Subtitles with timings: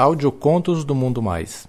[0.00, 1.68] Audiocontos do Mundo Mais.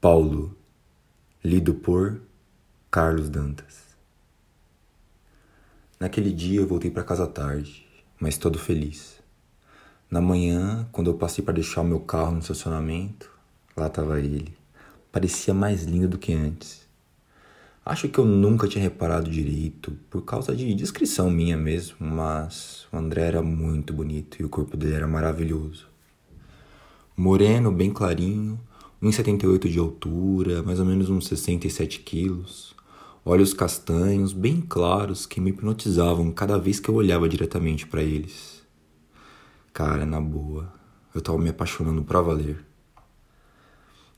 [0.00, 0.56] Paulo,
[1.42, 2.20] lido por
[2.92, 3.88] Carlos Dantas.
[5.98, 7.84] Naquele dia eu voltei para casa tarde,
[8.20, 9.17] mas todo feliz.
[10.10, 13.30] Na manhã, quando eu passei para deixar o meu carro no estacionamento,
[13.76, 14.56] lá estava ele.
[15.12, 16.88] Parecia mais lindo do que antes.
[17.84, 22.96] Acho que eu nunca tinha reparado direito, por causa de descrição minha mesmo, mas o
[22.96, 25.86] André era muito bonito e o corpo dele era maravilhoso.
[27.14, 28.58] Moreno, bem clarinho,
[29.02, 32.74] 1,78 de altura, mais ou menos uns 67 quilos,
[33.24, 38.57] olhos castanhos, bem claros, que me hipnotizavam cada vez que eu olhava diretamente para eles.
[39.78, 40.72] Cara, na boa,
[41.14, 42.66] eu tava me apaixonando pra valer.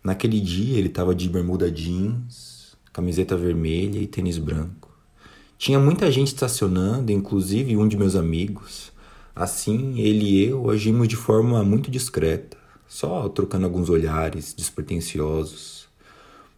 [0.02, 4.90] Naquele dia ele tava de bermuda jeans, camiseta vermelha e tênis branco.
[5.58, 8.90] Tinha muita gente estacionando, inclusive um de meus amigos.
[9.36, 12.56] Assim, ele e eu agimos de forma muito discreta,
[12.88, 15.86] só trocando alguns olhares despretensiosos.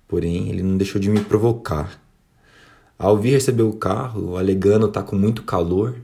[0.06, 2.00] Porém, ele não deixou de me provocar.
[2.96, 5.96] Ao vir receber o carro, alegando estar tá com muito calor,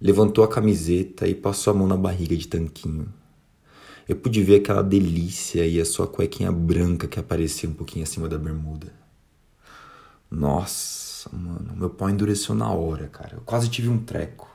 [0.00, 3.08] Levantou a camiseta e passou a mão na barriga de tanquinho.
[4.08, 8.28] Eu pude ver aquela delícia e a sua cuequinha branca que aparecia um pouquinho acima
[8.28, 8.92] da bermuda.
[10.30, 13.36] Nossa, mano, meu pau endureceu na hora, cara.
[13.36, 14.48] Eu quase tive um treco.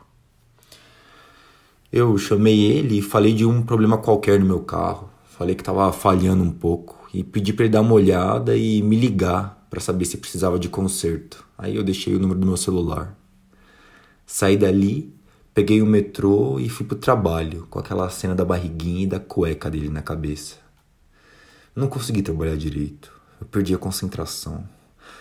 [1.92, 5.10] Eu chamei ele e falei de um problema qualquer no meu carro.
[5.26, 8.96] Falei que tava falhando um pouco e pedi para ele dar uma olhada e me
[8.96, 11.44] ligar para saber se precisava de conserto.
[11.58, 13.18] Aí eu deixei o número do meu celular.
[14.26, 15.14] Saí dali
[15.54, 19.70] Peguei o metrô e fui pro trabalho, com aquela cena da barriguinha e da cueca
[19.70, 20.56] dele na cabeça.
[21.76, 23.12] Não consegui trabalhar direito.
[23.40, 24.64] Eu perdi a concentração.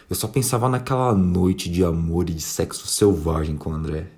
[0.08, 4.08] Eu só pensava naquela noite de amor e de sexo selvagem com o André.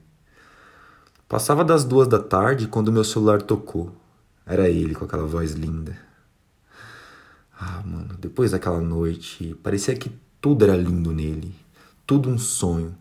[1.26, 3.90] Passava das duas da tarde quando meu celular tocou.
[4.44, 5.96] Era ele com aquela voz linda.
[7.58, 10.12] Ah, mano, depois daquela noite, parecia que
[10.42, 11.54] tudo era lindo nele.
[12.06, 12.94] Tudo um sonho.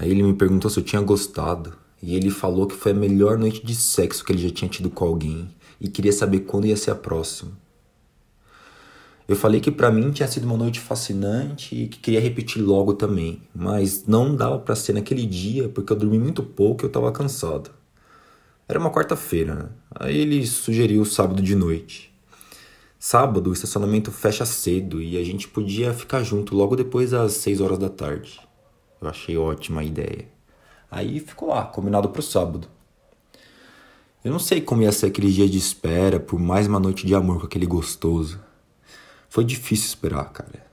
[0.00, 1.74] Aí ele me perguntou se eu tinha gostado.
[2.02, 4.88] E ele falou que foi a melhor noite de sexo que ele já tinha tido
[4.88, 5.46] com alguém
[5.78, 7.52] e queria saber quando ia ser a próxima.
[9.28, 12.94] Eu falei que para mim tinha sido uma noite fascinante e que queria repetir logo
[12.94, 16.90] também, mas não dava para ser naquele dia porque eu dormi muito pouco e eu
[16.90, 17.70] tava cansado.
[18.66, 19.68] Era uma quarta-feira, né?
[19.94, 22.10] Aí ele sugeriu sábado de noite.
[22.98, 27.60] Sábado o estacionamento fecha cedo e a gente podia ficar junto logo depois das seis
[27.60, 28.40] horas da tarde.
[29.00, 30.28] Eu achei ótima a ideia.
[30.90, 32.68] Aí ficou lá, combinado para o sábado.
[34.22, 37.14] Eu não sei como ia ser aquele dia de espera por mais uma noite de
[37.14, 38.38] amor com aquele gostoso.
[39.28, 40.66] Foi difícil esperar, cara.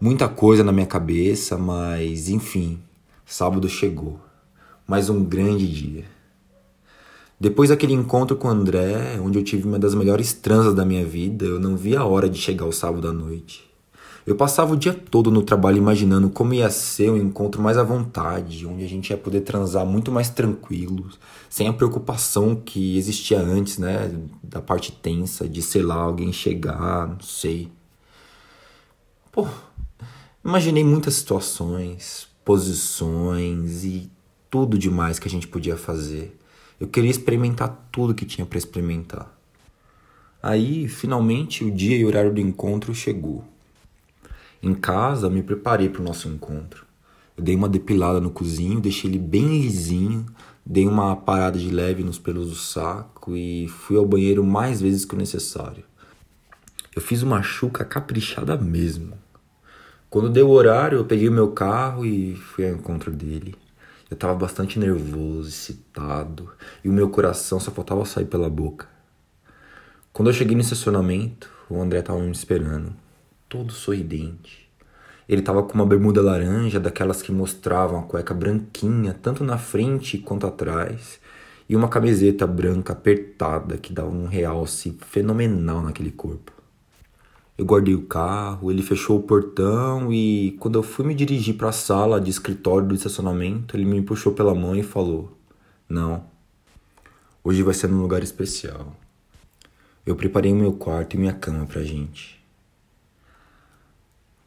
[0.00, 2.78] Muita coisa na minha cabeça, mas enfim,
[3.26, 4.20] sábado chegou.
[4.86, 6.04] Mais um grande dia.
[7.40, 11.04] Depois daquele encontro com o André, onde eu tive uma das melhores transas da minha
[11.04, 13.68] vida, eu não vi a hora de chegar o sábado à noite.
[14.26, 17.82] Eu passava o dia todo no trabalho imaginando como ia ser um encontro mais à
[17.82, 21.10] vontade, onde a gente ia poder transar muito mais tranquilo,
[21.50, 24.10] sem a preocupação que existia antes, né?
[24.42, 27.70] Da parte tensa, de sei lá, alguém chegar, não sei.
[29.30, 29.46] Pô,
[30.42, 34.10] imaginei muitas situações, posições e
[34.50, 36.34] tudo demais que a gente podia fazer.
[36.80, 39.30] Eu queria experimentar tudo que tinha para experimentar.
[40.42, 43.44] Aí, finalmente, o dia e o horário do encontro chegou.
[44.64, 46.86] Em casa, me preparei para o nosso encontro.
[47.36, 50.24] Eu dei uma depilada no cozinho, deixei ele bem lisinho,
[50.64, 55.04] dei uma parada de leve nos pelos do saco e fui ao banheiro mais vezes
[55.04, 55.84] que o necessário.
[56.96, 59.18] Eu fiz uma chuca caprichada mesmo.
[60.08, 63.54] Quando deu o horário, eu peguei o meu carro e fui ao encontro dele.
[64.10, 66.50] Eu estava bastante nervoso, excitado,
[66.82, 68.88] e o meu coração só faltava sair pela boca.
[70.10, 73.03] Quando eu cheguei no estacionamento, o André estava me esperando
[73.54, 74.68] todo sorridente.
[75.28, 80.18] Ele estava com uma bermuda laranja, daquelas que mostravam a cueca branquinha, tanto na frente
[80.18, 81.20] quanto atrás,
[81.68, 86.52] e uma camiseta branca apertada que dava um realce fenomenal naquele corpo.
[87.56, 91.68] Eu guardei o carro, ele fechou o portão e, quando eu fui me dirigir para
[91.68, 95.38] a sala de escritório do estacionamento, ele me puxou pela mão e falou:
[95.88, 96.24] Não,
[97.44, 98.96] hoje vai ser num lugar especial.
[100.04, 102.43] Eu preparei o meu quarto e minha cama pra gente.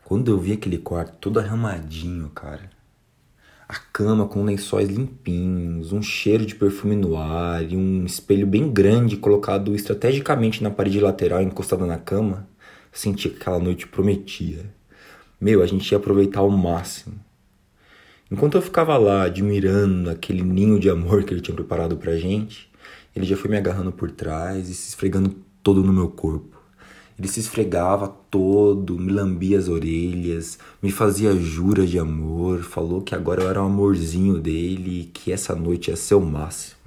[0.07, 2.69] Quando eu vi aquele quarto todo arrumadinho, cara,
[3.67, 8.71] A cama com lençóis limpinhos, um cheiro de perfume no ar e um espelho bem
[8.71, 12.47] grande colocado estrategicamente na parede lateral encostada na cama,
[12.89, 14.73] senti que aquela noite prometia.
[15.41, 17.19] Meu, a gente ia aproveitar ao máximo.
[18.31, 22.71] Enquanto eu ficava lá admirando aquele ninho de amor que ele tinha preparado pra gente,
[23.13, 26.56] ele já foi me agarrando por trás e se esfregando todo no meu corpo.
[27.17, 33.15] Ele se esfregava todo, me lambia as orelhas, me fazia juras de amor, falou que
[33.15, 36.77] agora eu era um amorzinho dele e que essa noite ia ser o máximo.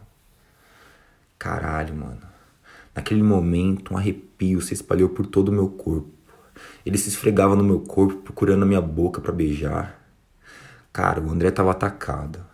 [1.37, 2.21] Caralho, mano.
[2.95, 6.11] Naquele momento, um arrepio se espalhou por todo o meu corpo.
[6.85, 10.01] Ele se esfregava no meu corpo, procurando a minha boca para beijar.
[10.93, 12.50] Cara, o André tava atacado.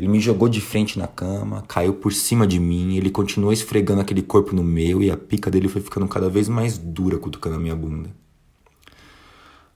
[0.00, 4.00] Ele me jogou de frente na cama, caiu por cima de mim, ele continuou esfregando
[4.00, 7.56] aquele corpo no meu e a pica dele foi ficando cada vez mais dura cutucando
[7.56, 8.08] a minha bunda.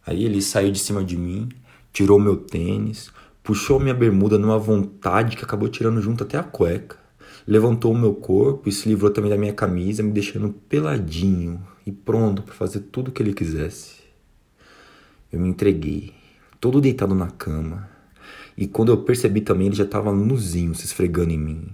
[0.06, 1.50] Aí ele saiu de cima de mim,
[1.92, 3.12] tirou meu tênis,
[3.42, 6.96] puxou minha bermuda numa vontade que acabou tirando junto até a cueca.
[7.46, 11.92] Levantou o meu corpo e se livrou também da minha camisa, me deixando peladinho e
[11.92, 13.96] pronto para fazer tudo o que ele quisesse.
[15.30, 16.14] Eu me entreguei,
[16.58, 17.92] todo deitado na cama,
[18.56, 21.68] e quando eu percebi também, ele já estava nuzinho se esfregando em mim.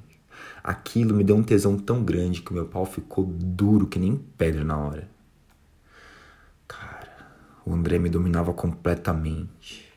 [0.63, 4.65] Aquilo me deu um tesão tão grande que meu pau ficou duro que nem pedra
[4.65, 5.09] na hora.
[6.69, 7.35] Cara,
[7.65, 9.89] o André me dominava completamente.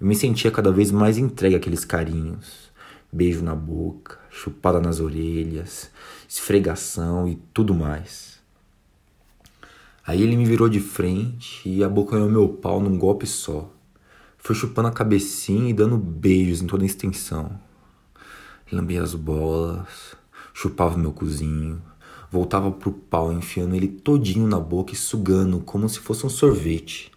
[0.00, 2.68] Eu me sentia cada vez mais entregue àqueles carinhos.
[3.10, 5.90] Beijo na boca, chupada nas orelhas,
[6.28, 8.38] esfregação e tudo mais.
[10.06, 13.70] Aí ele me virou de frente e abocanhou meu pau num golpe só.
[14.38, 17.60] Foi chupando a cabecinha e dando beijos em toda a extensão.
[18.72, 20.16] Lambia as bolas,
[20.54, 21.82] chupava meu cozinho,
[22.30, 27.10] voltava pro pau enfiando ele todinho na boca e sugando como se fosse um sorvete.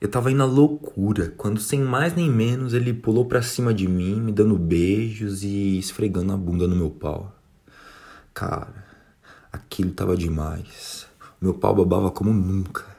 [0.00, 3.88] Eu tava indo na loucura, quando sem mais nem menos ele pulou pra cima de
[3.88, 7.34] mim, me dando beijos e esfregando a bunda no meu pau.
[8.34, 8.84] Cara,
[9.50, 11.06] aquilo tava demais.
[11.40, 12.93] Meu pau babava como nunca.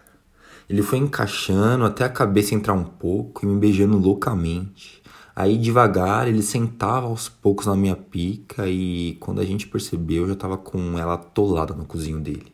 [0.69, 5.03] Ele foi encaixando até a cabeça entrar um pouco e me beijando loucamente.
[5.35, 10.27] Aí devagar ele sentava aos poucos na minha pica e quando a gente percebeu eu
[10.29, 12.53] já estava com ela atolada no cozinho dele.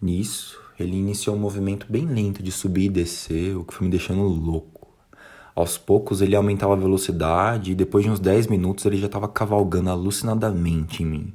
[0.00, 3.90] Nisso, ele iniciou um movimento bem lento de subir e descer, o que foi me
[3.90, 4.88] deixando louco.
[5.54, 9.28] Aos poucos ele aumentava a velocidade e depois de uns 10 minutos ele já estava
[9.28, 11.34] cavalgando alucinadamente em mim.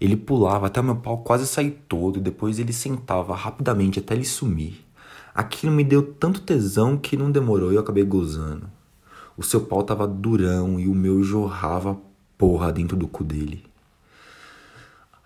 [0.00, 4.24] Ele pulava até meu pau quase sair todo e depois ele sentava rapidamente até ele
[4.24, 4.84] sumir.
[5.34, 8.70] Aquilo me deu tanto tesão que não demorou e eu acabei gozando.
[9.36, 11.98] O seu pau tava durão e o meu jorrava
[12.38, 13.64] porra dentro do cu dele.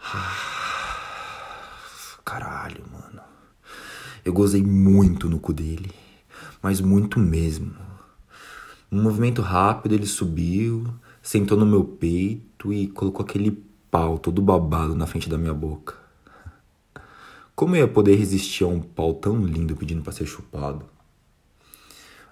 [2.25, 3.20] Caralho, mano.
[4.25, 5.93] Eu gozei muito no cu dele,
[6.62, 7.75] mas muito mesmo.
[8.90, 10.88] Um movimento rápido ele subiu,
[11.23, 15.94] sentou no meu peito e colocou aquele pau todo babado na frente da minha boca.
[17.56, 20.84] Como eu ia poder resistir a um pau tão lindo pedindo para ser chupado?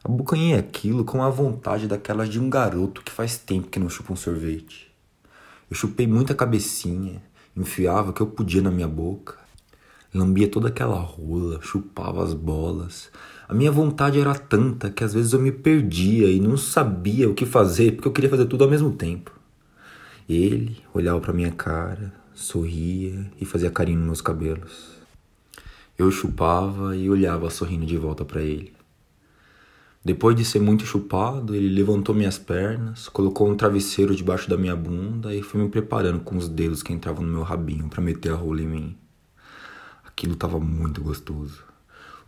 [0.05, 4.13] Abocanhei aquilo com a vontade daquelas de um garoto que faz tempo que não chupa
[4.13, 4.91] um sorvete.
[5.69, 7.21] Eu chupei muita cabecinha,
[7.57, 9.37] enfiava o que eu podia na minha boca,
[10.15, 13.11] lambia toda aquela rola, chupava as bolas.
[13.49, 17.35] A minha vontade era tanta que às vezes eu me perdia e não sabia o
[17.35, 19.38] que fazer porque eu queria fazer tudo ao mesmo tempo.
[20.29, 24.91] Ele olhava para minha cara, sorria e fazia carinho nos meus cabelos.
[25.97, 28.75] Eu chupava e olhava sorrindo de volta para ele.
[30.05, 34.77] Depois de ser muito chupado, ele levantou minhas pernas, colocou um travesseiro debaixo da minha
[34.77, 38.33] bunda e foi me preparando com os dedos que entravam no meu rabinho para meter
[38.33, 38.97] a rola em mim.
[40.05, 41.65] Aquilo estava muito gostoso.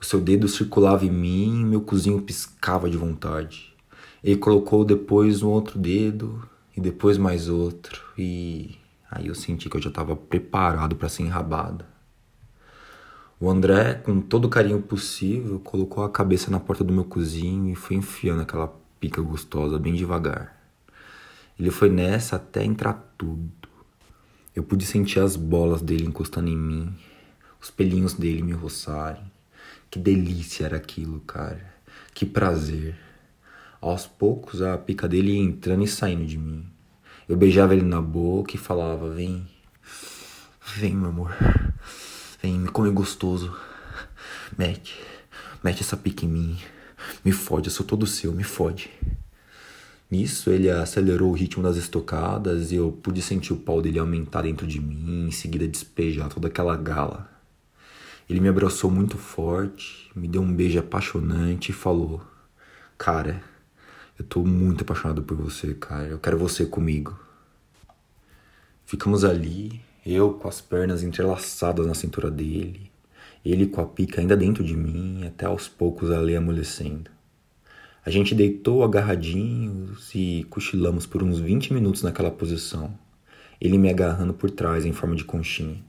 [0.00, 3.75] O seu dedo circulava em mim e meu cozinho piscava de vontade.
[4.25, 8.78] Ele colocou depois um outro dedo e depois mais outro, e
[9.10, 11.84] aí eu senti que eu já estava preparado para ser enrabado.
[13.38, 17.72] O André, com todo o carinho possível, colocou a cabeça na porta do meu cozinho
[17.72, 18.68] e foi enfiando aquela
[19.00, 20.60] pica gostosa bem devagar.
[21.58, 23.50] Ele foi nessa até entrar tudo.
[24.54, 26.94] Eu pude sentir as bolas dele encostando em mim,
[27.60, 29.30] os pelinhos dele me roçarem.
[29.90, 31.74] Que delícia era aquilo, cara.
[32.14, 32.94] Que prazer.
[33.80, 36.66] Aos poucos, a pica dele ia entrando e saindo de mim.
[37.26, 39.46] Eu beijava ele na boca e falava: Vem,
[40.76, 41.34] vem, meu amor.
[42.42, 43.56] Vem, me come gostoso.
[44.58, 45.00] Mete,
[45.64, 46.58] mete essa pica em mim.
[47.25, 48.90] Me fode, eu sou todo seu, me fode.
[50.10, 54.42] Nisso, ele acelerou o ritmo das estocadas e eu pude sentir o pau dele aumentar
[54.42, 57.30] dentro de mim, em seguida despejar toda aquela gala.
[58.28, 62.20] Ele me abraçou muito forte, me deu um beijo apaixonante e falou:
[62.99, 63.42] Cara,
[64.20, 66.08] Eu tô muito apaixonado por você, cara.
[66.08, 67.18] Eu quero você comigo.
[68.84, 72.90] Ficamos ali, eu com as pernas entrelaçadas na cintura dele,
[73.42, 77.10] ele com a pica ainda dentro de mim, até aos poucos ali amolecendo.
[78.04, 82.92] A gente deitou agarradinhos e cochilamos por uns 20 minutos naquela posição,
[83.58, 85.82] ele me agarrando por trás em forma de conchinha.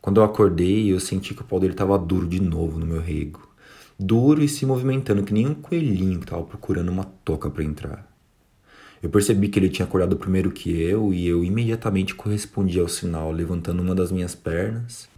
[0.00, 3.02] Quando eu acordei, eu senti que o pau dele estava duro de novo no meu
[3.02, 3.47] rego.
[4.00, 8.08] Duro e se movimentando que nem um coelhinho que estava procurando uma toca para entrar.
[9.02, 13.32] Eu percebi que ele tinha acordado primeiro que eu e eu imediatamente correspondi ao sinal,
[13.32, 15.08] levantando uma das minhas pernas,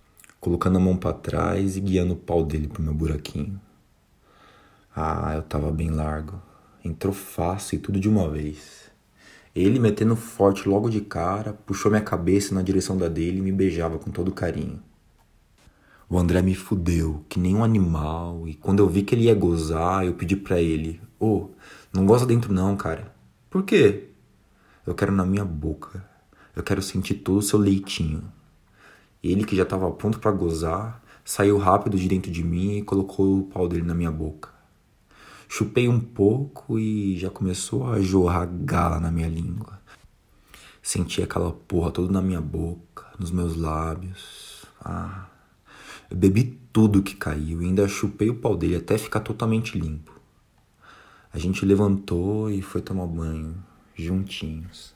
[0.41, 3.61] colocando a mão para trás e guiando o pau dele pro meu buraquinho.
[4.97, 6.41] Ah, eu tava bem largo.
[6.83, 8.91] Entrou fácil e tudo de uma vez.
[9.55, 13.53] Ele, metendo forte logo de cara, puxou minha cabeça na direção da dele e me
[13.53, 14.83] beijava com todo carinho.
[16.11, 19.35] O André me fudeu, que nem um animal, e quando eu vi que ele ia
[19.35, 21.51] gozar, eu pedi para ele: Ô, oh,
[21.93, 23.15] não goza dentro não, cara.
[23.49, 24.09] Por quê?
[24.85, 26.05] Eu quero na minha boca.
[26.57, 28.25] Eu quero sentir todo o seu leitinho.
[29.23, 33.39] Ele, que já estava pronto para gozar, saiu rápido de dentro de mim e colocou
[33.39, 34.49] o pau dele na minha boca.
[35.49, 39.81] Chupei um pouco e já começou a jorrar gala na minha língua.
[40.83, 44.65] Senti aquela porra toda na minha boca, nos meus lábios.
[44.85, 45.27] Ah,
[46.11, 50.21] eu bebi tudo que caiu e ainda chupei o pau dele até ficar totalmente limpo.
[51.33, 53.55] A gente levantou e foi tomar banho
[53.95, 54.95] juntinhos.